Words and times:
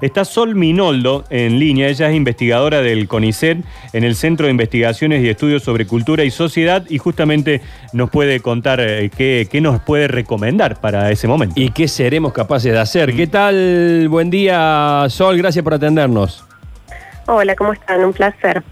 Está 0.00 0.24
Sol 0.24 0.54
Minoldo 0.54 1.24
en 1.30 1.58
línea, 1.58 1.88
ella 1.88 2.08
es 2.08 2.14
investigadora 2.16 2.80
del 2.82 3.08
CONICET 3.08 3.58
en 3.92 4.04
el 4.04 4.14
Centro 4.14 4.46
de 4.46 4.52
Investigaciones 4.52 5.22
y 5.24 5.28
Estudios 5.28 5.62
sobre 5.64 5.86
Cultura 5.86 6.24
y 6.24 6.30
Sociedad 6.30 6.84
y 6.88 6.98
justamente 6.98 7.60
nos 7.92 8.10
puede 8.10 8.40
contar 8.40 8.80
eh, 8.80 9.10
qué, 9.16 9.48
qué 9.50 9.60
nos 9.60 9.80
puede 9.80 10.06
recomendar 10.08 10.80
para 10.80 11.10
ese 11.10 11.26
momento. 11.26 11.54
¿Y 11.58 11.70
qué 11.70 11.88
seremos 11.88 12.32
capaces 12.32 12.72
de 12.72 12.78
hacer? 12.78 13.14
¿Qué 13.14 13.26
tal? 13.26 14.06
Buen 14.08 14.30
día, 14.30 15.06
Sol, 15.08 15.36
gracias 15.36 15.62
por 15.64 15.74
atendernos. 15.74 16.44
Hola, 17.26 17.54
¿cómo 17.56 17.72
están? 17.72 18.04
Un 18.04 18.12
placer. 18.12 18.62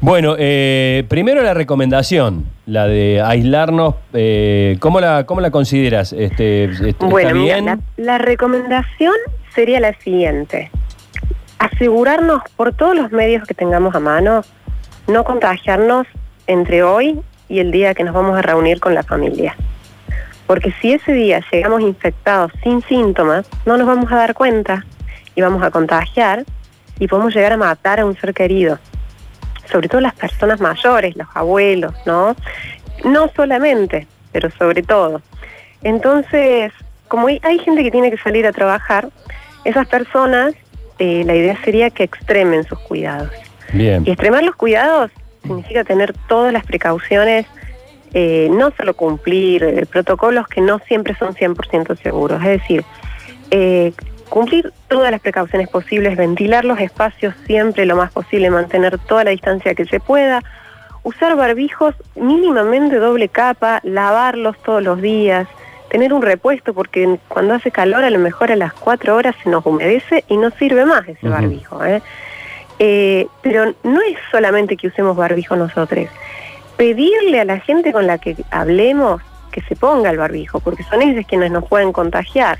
Bueno, 0.00 0.34
eh, 0.38 1.04
primero 1.08 1.42
la 1.42 1.54
recomendación, 1.54 2.44
la 2.66 2.86
de 2.86 3.22
aislarnos. 3.22 3.94
eh, 4.12 4.76
¿cómo, 4.80 5.00
la, 5.00 5.24
¿Cómo 5.24 5.40
la 5.40 5.50
consideras? 5.50 6.12
Este, 6.12 6.64
este, 6.64 6.90
¿Está 6.90 7.06
Bueno, 7.06 7.34
mira, 7.34 7.54
bien? 7.54 7.64
la, 7.64 7.78
la 7.96 8.18
recomendación 8.18 9.14
sería 9.54 9.80
la 9.80 9.94
siguiente. 9.94 10.70
Asegurarnos 11.58 12.42
por 12.56 12.74
todos 12.74 12.94
los 12.94 13.12
medios 13.12 13.46
que 13.46 13.54
tengamos 13.54 13.94
a 13.94 14.00
mano, 14.00 14.42
no 15.06 15.24
contagiarnos 15.24 16.06
entre 16.46 16.82
hoy 16.82 17.20
y 17.48 17.60
el 17.60 17.70
día 17.70 17.94
que 17.94 18.04
nos 18.04 18.14
vamos 18.14 18.36
a 18.36 18.42
reunir 18.42 18.80
con 18.80 18.94
la 18.94 19.02
familia. 19.02 19.56
Porque 20.46 20.74
si 20.80 20.92
ese 20.92 21.12
día 21.12 21.42
llegamos 21.50 21.80
infectados 21.80 22.52
sin 22.62 22.82
síntomas, 22.82 23.48
no 23.64 23.76
nos 23.76 23.86
vamos 23.86 24.12
a 24.12 24.16
dar 24.16 24.34
cuenta 24.34 24.84
y 25.34 25.40
vamos 25.40 25.62
a 25.62 25.70
contagiar 25.70 26.44
y 26.98 27.08
podemos 27.08 27.34
llegar 27.34 27.52
a 27.52 27.56
matar 27.56 28.00
a 28.00 28.06
un 28.06 28.16
ser 28.16 28.34
querido. 28.34 28.78
Sobre 29.70 29.88
todo 29.88 30.00
las 30.00 30.14
personas 30.14 30.60
mayores, 30.60 31.16
los 31.16 31.28
abuelos, 31.34 31.94
¿no? 32.04 32.36
No 33.04 33.30
solamente, 33.34 34.06
pero 34.32 34.50
sobre 34.50 34.82
todo. 34.82 35.22
Entonces, 35.82 36.72
como 37.08 37.28
hay, 37.28 37.58
gente 37.60 37.82
que 37.82 37.90
tiene 37.90 38.10
que 38.10 38.18
salir 38.18 38.46
a 38.46 38.52
trabajar, 38.52 39.08
esas 39.64 39.86
personas, 39.88 40.54
eh, 40.98 41.22
la 41.24 41.34
idea 41.34 41.58
sería 41.64 41.90
que 41.90 42.04
extremen 42.04 42.64
sus 42.64 42.78
cuidados. 42.80 43.30
Bien. 43.72 44.04
Y 44.06 44.10
extremar 44.10 44.42
los 44.44 44.54
cuidados 44.56 45.10
significa 45.42 45.84
tener 45.84 46.14
todas 46.28 46.52
las 46.52 46.64
precauciones, 46.64 47.46
eh, 48.12 48.48
no 48.50 48.70
solo 48.76 48.94
cumplir 48.94 49.62
eh, 49.64 49.86
protocolos 49.86 50.46
que 50.48 50.60
no 50.60 50.78
siempre 50.80 51.14
son 51.16 51.34
100% 51.34 51.96
seguros, 52.00 52.40
es 52.42 52.60
decir, 52.60 52.84
eh, 53.50 53.92
cumplir 54.28 54.72
todas 54.88 55.10
las 55.10 55.20
precauciones 55.20 55.68
posibles, 55.68 56.16
ventilar 56.16 56.64
los 56.64 56.80
espacios 56.80 57.34
siempre 57.46 57.86
lo 57.86 57.96
más 57.96 58.12
posible, 58.12 58.50
mantener 58.50 58.98
toda 58.98 59.24
la 59.24 59.30
distancia 59.30 59.74
que 59.74 59.84
se 59.84 60.00
pueda, 60.00 60.42
usar 61.02 61.36
barbijos 61.36 61.94
mínimamente 62.14 62.96
doble 62.96 63.28
capa, 63.28 63.80
lavarlos 63.82 64.56
todos 64.62 64.82
los 64.82 65.02
días, 65.02 65.46
tener 65.94 66.12
un 66.12 66.22
repuesto 66.22 66.74
porque 66.74 67.20
cuando 67.28 67.54
hace 67.54 67.70
calor 67.70 68.02
a 68.02 68.10
lo 68.10 68.18
mejor 68.18 68.50
a 68.50 68.56
las 68.56 68.72
4 68.72 69.14
horas 69.14 69.36
se 69.44 69.48
nos 69.48 69.64
humedece 69.64 70.24
y 70.26 70.36
no 70.36 70.50
sirve 70.50 70.84
más 70.84 71.06
ese 71.06 71.28
barbijo. 71.28 71.84
¿eh? 71.84 72.02
Eh, 72.80 73.28
pero 73.42 73.72
no 73.84 74.00
es 74.00 74.18
solamente 74.32 74.76
que 74.76 74.88
usemos 74.88 75.16
barbijo 75.16 75.54
nosotros, 75.54 76.08
pedirle 76.76 77.40
a 77.40 77.44
la 77.44 77.60
gente 77.60 77.92
con 77.92 78.08
la 78.08 78.18
que 78.18 78.34
hablemos 78.50 79.22
que 79.52 79.60
se 79.60 79.76
ponga 79.76 80.10
el 80.10 80.18
barbijo, 80.18 80.58
porque 80.58 80.82
son 80.82 81.00
ellos 81.00 81.24
quienes 81.28 81.52
nos 81.52 81.64
pueden 81.68 81.92
contagiar. 81.92 82.58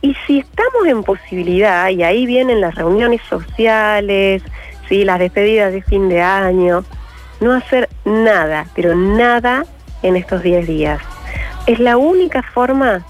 Y 0.00 0.14
si 0.24 0.38
estamos 0.38 0.86
en 0.86 1.02
posibilidad, 1.02 1.88
y 1.88 2.04
ahí 2.04 2.26
vienen 2.26 2.60
las 2.60 2.76
reuniones 2.76 3.22
sociales, 3.22 4.44
¿sí? 4.88 5.04
las 5.04 5.18
despedidas 5.18 5.72
de 5.72 5.82
fin 5.82 6.08
de 6.08 6.22
año, 6.22 6.84
no 7.40 7.54
hacer 7.54 7.88
nada, 8.04 8.68
pero 8.76 8.94
nada 8.94 9.64
en 10.04 10.14
estos 10.14 10.44
10 10.44 10.64
días. 10.68 11.15
Es 11.66 11.78
la 11.80 11.96
única 11.96 12.42
forma 12.42 13.04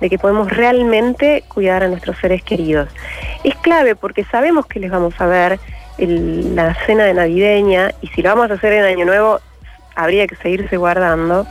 de 0.00 0.10
que 0.10 0.18
podemos 0.18 0.50
realmente 0.50 1.44
cuidar 1.48 1.82
a 1.82 1.88
nuestros 1.88 2.18
seres 2.18 2.42
queridos. 2.42 2.88
Es 3.44 3.54
clave 3.56 3.94
porque 3.94 4.24
sabemos 4.24 4.66
que 4.66 4.80
les 4.80 4.90
vamos 4.90 5.14
a 5.18 5.26
ver 5.26 5.60
la 5.98 6.74
cena 6.86 7.04
de 7.04 7.14
navideña 7.14 7.92
y 8.00 8.08
si 8.08 8.22
lo 8.22 8.30
vamos 8.30 8.50
a 8.50 8.54
hacer 8.54 8.72
en 8.72 8.84
Año 8.84 9.04
Nuevo 9.04 9.40
habría 9.94 10.26
que 10.26 10.36
seguirse 10.36 10.76
guardando. 10.76 11.46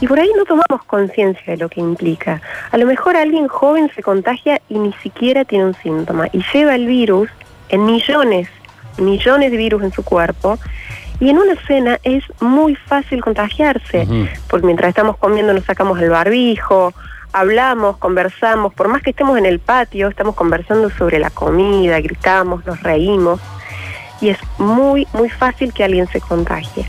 Y 0.00 0.06
por 0.06 0.20
ahí 0.20 0.30
no 0.36 0.44
tomamos 0.44 0.84
conciencia 0.86 1.52
de 1.52 1.56
lo 1.56 1.68
que 1.68 1.80
implica. 1.80 2.40
A 2.70 2.78
lo 2.78 2.86
mejor 2.86 3.16
alguien 3.16 3.48
joven 3.48 3.90
se 3.94 4.02
contagia 4.02 4.60
y 4.68 4.78
ni 4.78 4.92
siquiera 4.94 5.44
tiene 5.44 5.66
un 5.66 5.74
síntoma 5.74 6.28
y 6.32 6.42
lleva 6.52 6.74
el 6.74 6.86
virus 6.86 7.28
en 7.68 7.84
millones, 7.84 8.48
millones 8.98 9.50
de 9.50 9.56
virus 9.56 9.82
en 9.82 9.92
su 9.92 10.04
cuerpo. 10.04 10.58
Y 11.20 11.30
en 11.30 11.38
una 11.38 11.54
cena 11.66 11.98
es 12.02 12.24
muy 12.40 12.76
fácil 12.76 13.22
contagiarse, 13.22 14.06
porque 14.48 14.66
mientras 14.66 14.90
estamos 14.90 15.16
comiendo 15.16 15.52
nos 15.52 15.64
sacamos 15.64 15.98
el 16.00 16.10
barbijo, 16.10 16.94
hablamos, 17.32 17.96
conversamos, 17.96 18.72
por 18.74 18.88
más 18.88 19.02
que 19.02 19.10
estemos 19.10 19.36
en 19.36 19.46
el 19.46 19.58
patio, 19.58 20.08
estamos 20.08 20.34
conversando 20.34 20.90
sobre 20.90 21.18
la 21.18 21.30
comida, 21.30 22.00
gritamos, 22.00 22.64
nos 22.66 22.82
reímos, 22.82 23.40
y 24.20 24.28
es 24.28 24.38
muy, 24.58 25.06
muy 25.12 25.28
fácil 25.28 25.72
que 25.72 25.84
alguien 25.84 26.06
se 26.08 26.20
contagie. 26.20 26.86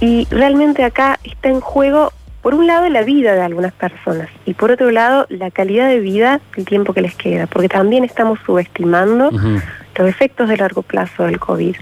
Y 0.00 0.26
realmente 0.30 0.82
acá 0.84 1.18
está 1.22 1.48
en 1.48 1.60
juego, 1.60 2.12
por 2.42 2.54
un 2.54 2.66
lado, 2.66 2.88
la 2.88 3.02
vida 3.02 3.34
de 3.34 3.40
algunas 3.42 3.72
personas 3.72 4.28
y 4.44 4.54
por 4.54 4.70
otro 4.72 4.90
lado, 4.90 5.26
la 5.28 5.50
calidad 5.50 5.88
de 5.88 6.00
vida, 6.00 6.40
el 6.56 6.64
tiempo 6.64 6.92
que 6.92 7.00
les 7.00 7.14
queda, 7.14 7.46
porque 7.46 7.68
también 7.68 8.04
estamos 8.04 8.38
subestimando 8.44 9.30
los 9.30 10.08
efectos 10.08 10.48
de 10.48 10.56
largo 10.56 10.82
plazo 10.82 11.24
del 11.24 11.38
COVID. 11.38 11.76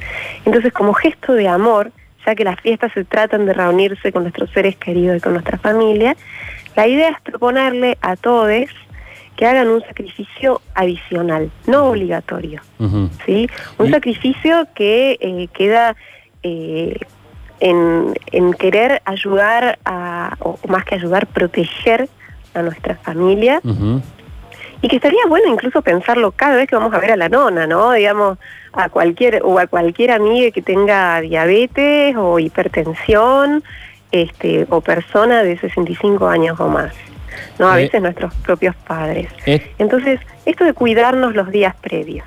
Entonces, 0.45 0.73
como 0.73 0.93
gesto 0.95 1.33
de 1.33 1.49
amor, 1.49 1.93
ya 2.27 2.35
que 2.35 2.45
las 2.45 2.61
fiestas 2.61 2.93
se 2.93 3.05
tratan 3.05 3.47
de 3.47 3.55
reunirse 3.55 4.13
con 4.13 4.23
nuestros 4.25 4.51
seres 4.51 4.77
queridos 4.77 5.17
y 5.17 5.21
con 5.21 5.33
nuestra 5.33 5.57
familia, 5.59 6.15
la 6.77 6.87
idea 6.87 7.09
es 7.11 7.21
proponerle 7.23 7.97
a 8.03 8.17
todos 8.17 8.51
que 9.37 9.47
hagan 9.47 9.69
un 9.69 9.81
sacrificio 9.81 10.61
adicional, 10.75 11.51
no 11.67 11.85
obligatorio. 11.87 12.61
¿sí? 13.25 13.49
Un 13.79 13.87
Y- 13.87 13.91
sacrificio 13.91 14.69
que 14.75 15.17
eh, 15.21 15.49
queda 15.55 15.97
eh, 16.43 16.99
en, 17.61 18.15
en 18.33 18.53
querer 18.55 19.03
ayudar, 19.05 19.79
a, 19.85 20.37
o 20.41 20.59
más 20.69 20.85
que 20.85 20.95
ayudar, 20.97 21.27
proteger 21.27 22.09
a 22.55 22.63
nuestra 22.63 22.97
familia 22.97 23.61
y 24.83 24.89
que 24.89 24.97
estaría 24.97 25.21
bueno 25.29 25.53
incluso 25.53 25.83
pensarlo 25.83 26.33
cada 26.33 26.57
vez 26.57 26.67
que 26.69 26.75
vamos 26.75 26.93
a 26.95 26.99
ver 26.99 27.13
a 27.13 27.17
la 27.17 27.29
nona, 27.29 27.67
¿no? 27.67 27.93
Digamos, 27.93 28.39
a 28.73 28.89
cualquier, 28.89 29.43
o 29.45 29.59
a 29.59 29.67
cualquier 29.67 30.11
amiga 30.13 30.51
que 30.51 30.63
tenga 30.63 31.21
diabetes 31.21 32.17
o 32.17 32.39
hipertensión, 32.39 33.63
este, 34.11 34.67
o 34.71 34.81
persona 34.81 35.43
de 35.43 35.59
65 35.59 36.27
años 36.29 36.59
o 36.61 36.69
más. 36.69 36.95
¿no? 37.59 37.69
A 37.69 37.79
Eh. 37.79 37.85
veces 37.85 38.01
nuestros 38.03 38.35
propios 38.37 38.75
padres. 38.77 39.29
Es- 39.47 39.63
Entonces, 39.79 40.19
esto 40.47 40.65
de 40.65 40.73
cuidarnos 40.73 41.35
los 41.35 41.51
días 41.51 41.75
previos. 41.81 42.27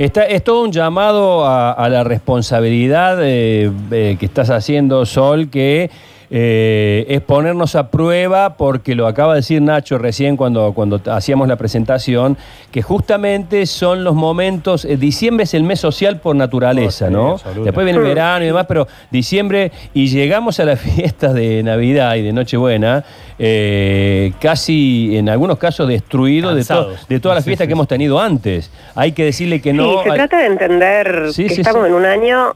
Está, 0.00 0.24
es 0.24 0.42
todo 0.42 0.62
un 0.62 0.72
llamado 0.72 1.46
a, 1.46 1.86
la 1.90 2.04
responsabilidad 2.04 3.18
eh, 3.20 3.70
eh, 3.90 4.16
que 4.18 4.24
estás 4.24 4.48
haciendo, 4.48 5.04
Sol, 5.04 5.50
que 5.50 5.90
eh, 6.32 7.06
es 7.08 7.20
ponernos 7.22 7.74
a 7.74 7.90
prueba, 7.90 8.56
porque 8.56 8.94
lo 8.94 9.06
acaba 9.08 9.34
de 9.34 9.40
decir 9.40 9.60
Nacho 9.60 9.98
recién 9.98 10.36
cuando, 10.36 10.72
cuando 10.74 11.00
hacíamos 11.10 11.48
la 11.48 11.56
presentación, 11.56 12.36
que 12.70 12.82
justamente 12.82 13.66
son 13.66 14.04
los 14.04 14.14
momentos, 14.14 14.84
eh, 14.84 14.96
diciembre 14.96 15.44
es 15.44 15.54
el 15.54 15.64
mes 15.64 15.80
social 15.80 16.20
por 16.20 16.36
naturaleza, 16.36 17.06
Oh, 17.06 17.08
sí, 17.08 17.14
¿no? 17.14 17.30
absoluta. 17.32 17.64
Después 17.64 17.84
viene 17.84 17.98
el 17.98 18.04
verano 18.06 18.44
y 18.44 18.46
demás, 18.46 18.66
pero 18.68 18.86
diciembre 19.10 19.72
y 19.92 20.06
llegamos 20.06 20.60
a 20.60 20.64
las 20.64 20.78
fiestas 20.80 21.34
de 21.34 21.62
Navidad 21.64 22.14
y 22.14 22.22
de 22.22 22.32
Nochebuena, 22.32 23.04
eh, 23.38 24.32
casi 24.40 25.16
en 25.16 25.28
algunos 25.28 25.58
casos 25.58 25.88
destruidos 25.88 26.54
de, 26.54 26.62
to- 26.62 26.68
Cansados. 26.68 27.08
de 27.08 27.20
todas 27.20 27.36
las 27.36 27.44
Sí, 27.44 27.48
fiestas 27.50 27.64
sí, 27.64 27.68
que 27.68 27.72
hemos 27.72 27.88
tenido 27.88 28.20
antes. 28.20 28.70
Hay 28.94 29.12
que 29.12 29.24
decirle 29.24 29.60
que 29.60 29.72
no. 29.72 30.02
sí, 30.02 30.08
se 30.10 30.14
trata 30.14 30.38
de 30.38 30.46
entender 30.46 31.24
Sí, 31.32 31.44
que 31.48 31.54
sí, 31.56 31.60
estamos 31.62 31.82
sí. 31.82 31.88
en 31.88 31.94
un 31.94 32.04
año 32.04 32.54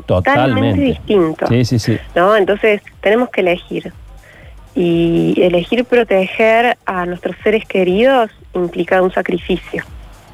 totalmente, 0.00 0.40
Totalmente. 0.40 0.80
distinto. 0.82 1.46
Sí, 1.48 1.64
sí, 1.64 1.78
sí. 1.78 1.98
¿no? 2.14 2.36
Entonces 2.36 2.82
tenemos 3.00 3.30
que 3.30 3.40
elegir. 3.42 3.92
Y 4.74 5.34
elegir 5.40 5.84
proteger 5.86 6.76
a 6.84 7.06
nuestros 7.06 7.34
seres 7.42 7.64
queridos 7.64 8.30
implica 8.54 9.00
un 9.00 9.10
sacrificio. 9.10 9.82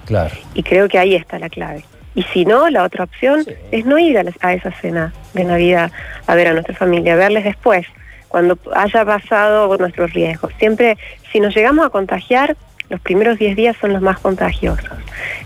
Claro. 0.05 0.35
Y 0.55 0.62
creo 0.65 0.89
que 0.89 0.99
ahí 0.99 1.15
está 1.15 1.38
la 1.38 1.49
clave. 1.49 1.85
Y 2.15 2.25
si 2.25 2.44
no, 2.44 2.69
la 2.69 2.82
otra 2.82 3.05
opción 3.05 3.44
Sí. 3.44 3.53
es 3.71 3.87
no 3.87 3.99
ir 3.99 4.19
a, 4.19 4.25
la- 4.25 4.32
a 4.41 4.53
esa 4.53 4.73
cena 4.73 5.12
de 5.32 5.44
Navidad 5.44 5.93
a 6.26 6.35
ver 6.35 6.49
a 6.49 6.53
nuestra 6.53 6.75
familia, 6.75 7.15
verles 7.15 7.44
después, 7.44 7.87
cuando 8.29 8.59
haya 8.75 9.05
pasado 9.05 9.75
nuestros 9.79 10.12
riesgos. 10.12 10.53
Siempre, 10.59 10.99
si 11.31 11.38
nos 11.41 11.55
llegamos 11.55 11.87
a 11.87 11.91
contagiar, 11.91 12.56
los 12.91 13.00
primeros 13.00 13.38
10 13.38 13.55
días 13.56 13.76
son 13.81 13.93
los 13.93 14.03
más 14.03 14.19
contagiosos. 14.19 14.91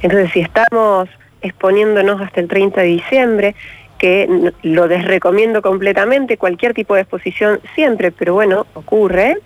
Entonces, 0.03 0.33
si 0.33 0.41
estamos 0.41 1.09
exponiéndonos 1.43 2.21
hasta 2.21 2.41
el 2.41 2.49
30 2.49 2.81
de 2.81 2.87
diciembre, 2.89 3.55
que 3.99 4.53
lo 4.63 4.89
desrecomiendo 4.89 5.63
completamente, 5.63 6.37
cualquier 6.37 6.75
tipo 6.75 6.95
de 6.95 7.03
exposición 7.03 7.61
siempre, 7.75 8.11
pero 8.13 8.35
bueno, 8.35 8.67
ocurre, 8.75 9.39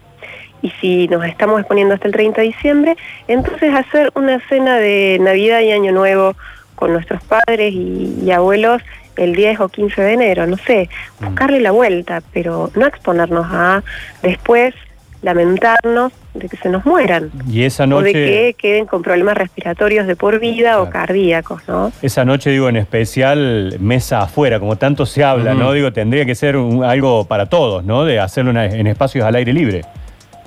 y 0.62 0.70
si 0.80 1.08
nos 1.08 1.24
estamos 1.24 1.60
exponiendo 1.60 1.94
hasta 1.94 2.06
el 2.06 2.12
30 2.12 2.40
de 2.40 2.46
diciembre, 2.48 2.96
entonces 3.28 3.72
hacer 3.74 4.10
una 4.14 4.40
cena 4.48 4.78
de 4.78 5.18
Navidad 5.20 5.60
y 5.60 5.72
Año 5.72 5.92
Nuevo 5.92 6.34
con 6.74 6.92
nuestros 6.92 7.22
padres 7.22 7.72
y, 7.72 8.18
y 8.22 8.30
abuelos 8.30 8.82
el 9.16 9.34
10 9.34 9.60
o 9.60 9.68
15 9.68 10.00
de 10.00 10.12
enero, 10.12 10.46
no 10.46 10.56
sé, 10.56 10.88
buscarle 11.20 11.60
la 11.60 11.72
vuelta, 11.72 12.22
pero 12.32 12.70
no 12.74 12.86
exponernos 12.86 13.46
a 13.50 13.82
después 14.22 14.74
lamentarnos 15.22 16.12
de 16.34 16.48
que 16.48 16.56
se 16.56 16.68
nos 16.68 16.84
mueran. 16.86 17.30
Y 17.50 17.64
esa 17.64 17.84
O 17.84 17.86
de 17.86 17.92
noche, 17.94 18.12
que 18.12 18.54
queden 18.58 18.86
con 18.86 19.02
problemas 19.02 19.36
respiratorios 19.36 20.06
de 20.06 20.16
por 20.16 20.38
vida 20.40 20.80
o 20.80 20.88
cardíacos, 20.90 21.62
¿no? 21.68 21.92
esa 22.02 22.24
noche 22.24 22.50
digo 22.50 22.68
en 22.68 22.76
especial 22.76 23.76
mesa 23.80 24.22
afuera, 24.22 24.58
como 24.60 24.76
tanto 24.76 25.06
se 25.06 25.22
habla. 25.24 25.54
¿no? 25.54 25.72
Digo, 25.72 25.92
tendría 25.92 26.24
que 26.24 26.34
ser 26.34 26.56
un- 26.56 26.84
algo 26.84 27.24
para 27.26 27.46
todos, 27.46 27.84
¿no? 27.84 28.04
De 28.04 28.18
hacerlo 28.20 28.50
en, 28.52 28.56
en 28.58 28.86
espacios 28.86 29.24
al 29.24 29.34
aire 29.34 29.52
libre. 29.52 29.82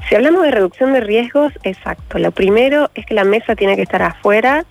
Si 0.09 0.15
hablamos 0.15 0.43
de 0.43 0.51
reducción 0.51 0.91
de 0.93 0.99
riesgos, 0.99 1.53
exacto. 1.63 2.17
Lo 2.19 2.31
primero 2.31 2.89
es 2.95 3.05
que 3.05 3.13
la 3.13 3.23
mesa 3.23 3.55
tiene 3.55 3.75
que 3.75 3.83
estar 3.83 4.01
afuera 4.01 4.65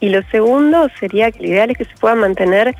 y 0.00 0.10
lo 0.10 0.22
segundo 0.30 0.88
sería 1.00 1.30
que 1.30 1.40
lo 1.40 1.48
ideal 1.48 1.70
es 1.70 1.78
que 1.78 1.84
se 1.84 1.94
pueda 1.98 2.14
mantener 2.14 2.74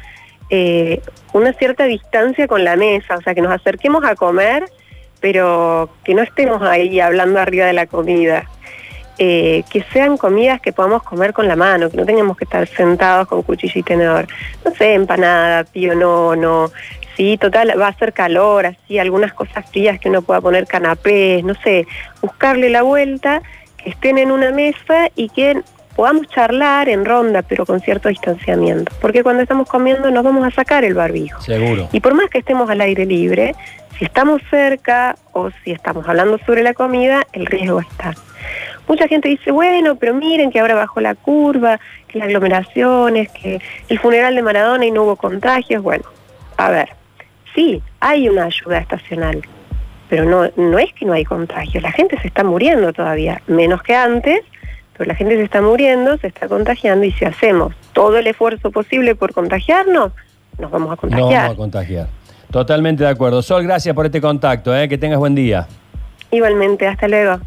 eh, 0.50 1.00
una 1.32 1.52
cierta 1.54 1.84
distancia 1.84 2.46
con 2.46 2.64
la 2.64 2.76
mesa, 2.76 3.16
o 3.16 3.20
sea, 3.22 3.34
que 3.34 3.40
nos 3.40 3.52
acerquemos 3.52 4.04
a 4.04 4.14
comer, 4.14 4.64
pero 5.26 5.90
que 6.04 6.14
no 6.14 6.22
estemos 6.22 6.62
ahí 6.62 7.00
hablando 7.00 7.40
arriba 7.40 7.66
de 7.66 7.72
la 7.72 7.88
comida. 7.88 8.48
Eh, 9.18 9.64
que 9.70 9.82
sean 9.92 10.16
comidas 10.16 10.60
que 10.60 10.72
podamos 10.72 11.02
comer 11.02 11.32
con 11.32 11.48
la 11.48 11.56
mano, 11.56 11.90
que 11.90 11.96
no 11.96 12.06
tengamos 12.06 12.36
que 12.36 12.44
estar 12.44 12.64
sentados 12.68 13.26
con 13.26 13.42
cuchillo 13.42 13.80
y 13.80 13.82
tenedor. 13.82 14.28
No 14.64 14.72
sé, 14.76 14.94
empanada, 14.94 15.64
pionono, 15.64 16.70
sí, 17.16 17.38
total, 17.38 17.74
va 17.80 17.86
a 17.86 17.90
hacer 17.90 18.12
calor, 18.12 18.66
así, 18.66 19.00
algunas 19.00 19.32
cosas 19.32 19.68
frías 19.68 19.98
que 19.98 20.10
uno 20.10 20.22
pueda 20.22 20.40
poner 20.40 20.68
canapés, 20.68 21.42
no 21.42 21.54
sé, 21.54 21.88
buscarle 22.22 22.70
la 22.70 22.82
vuelta, 22.82 23.42
que 23.78 23.90
estén 23.90 24.18
en 24.18 24.30
una 24.30 24.52
mesa 24.52 25.08
y 25.16 25.28
que 25.30 25.60
podamos 25.96 26.28
charlar 26.28 26.88
en 26.88 27.04
ronda, 27.04 27.42
pero 27.42 27.64
con 27.64 27.80
cierto 27.80 28.10
distanciamiento. 28.10 28.92
Porque 29.00 29.22
cuando 29.22 29.42
estamos 29.42 29.66
comiendo 29.68 30.10
nos 30.10 30.22
vamos 30.22 30.46
a 30.46 30.50
sacar 30.50 30.84
el 30.84 30.94
barbijo. 30.94 31.40
Seguro. 31.40 31.88
Y 31.90 32.00
por 32.00 32.14
más 32.14 32.28
que 32.28 32.38
estemos 32.38 32.68
al 32.68 32.82
aire 32.82 33.06
libre, 33.06 33.54
si 33.98 34.04
estamos 34.04 34.42
cerca 34.50 35.16
o 35.32 35.50
si 35.64 35.72
estamos 35.72 36.06
hablando 36.06 36.38
sobre 36.44 36.62
la 36.62 36.74
comida, 36.74 37.26
el 37.32 37.46
riesgo 37.46 37.80
está. 37.80 38.14
Mucha 38.86 39.08
gente 39.08 39.28
dice, 39.28 39.50
bueno, 39.50 39.96
pero 39.96 40.14
miren 40.14 40.52
que 40.52 40.60
ahora 40.60 40.74
bajó 40.74 41.00
la 41.00 41.14
curva, 41.14 41.80
que 42.06 42.18
las 42.18 42.28
aglomeraciones, 42.28 43.30
que 43.30 43.60
el 43.88 43.98
funeral 43.98 44.34
de 44.34 44.42
Maradona 44.42 44.84
y 44.84 44.90
no 44.90 45.04
hubo 45.04 45.16
contagios. 45.16 45.82
Bueno, 45.82 46.04
a 46.58 46.70
ver, 46.70 46.90
sí, 47.54 47.82
hay 48.00 48.28
una 48.28 48.44
ayuda 48.44 48.78
estacional, 48.78 49.40
pero 50.08 50.24
no, 50.26 50.48
no 50.56 50.78
es 50.78 50.92
que 50.92 51.06
no 51.06 51.14
hay 51.14 51.24
contagios, 51.24 51.82
la 51.82 51.90
gente 51.90 52.20
se 52.20 52.28
está 52.28 52.44
muriendo 52.44 52.92
todavía, 52.92 53.40
menos 53.46 53.82
que 53.82 53.96
antes, 53.96 54.42
pero 54.96 55.08
la 55.08 55.14
gente 55.14 55.36
se 55.36 55.42
está 55.42 55.60
muriendo, 55.60 56.16
se 56.18 56.28
está 56.28 56.48
contagiando 56.48 57.04
y 57.04 57.12
si 57.12 57.24
hacemos 57.24 57.74
todo 57.92 58.16
el 58.18 58.26
esfuerzo 58.26 58.70
posible 58.70 59.14
por 59.14 59.32
contagiarnos, 59.32 60.12
nos 60.58 60.70
vamos 60.70 60.92
a 60.92 60.96
contagiar. 60.96 61.42
vamos 61.42 61.54
a 61.54 61.56
contagiar. 61.56 62.08
Totalmente 62.50 63.04
de 63.04 63.10
acuerdo. 63.10 63.42
Sol, 63.42 63.62
gracias 63.64 63.94
por 63.94 64.06
este 64.06 64.20
contacto. 64.20 64.74
¿eh? 64.76 64.88
Que 64.88 64.96
tengas 64.96 65.18
buen 65.18 65.34
día. 65.34 65.66
Igualmente, 66.30 66.86
hasta 66.86 67.08
luego. 67.08 67.40